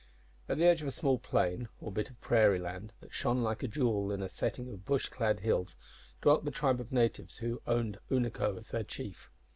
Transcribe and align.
At 0.49 0.57
the 0.57 0.65
edge 0.65 0.81
of 0.81 0.87
a 0.87 0.91
small 0.91 1.19
plain, 1.19 1.69
or 1.79 1.91
bit 1.91 2.09
of 2.09 2.19
prairie 2.21 2.57
land, 2.57 2.91
that 3.01 3.13
shone 3.13 3.43
like 3.43 3.61
a 3.61 3.67
jewel 3.67 4.11
in 4.11 4.23
a 4.23 4.29
setting 4.29 4.67
of 4.73 4.83
bush 4.83 5.09
clad 5.09 5.41
hills, 5.41 5.75
dwelt 6.23 6.43
the 6.43 6.49
tribe 6.49 6.79
of 6.79 6.91
natives 6.91 7.37
who 7.37 7.61
owned 7.67 7.99
Unaco 8.09 8.57
as 8.57 8.69
their 8.69 8.83
chief. 8.83 9.29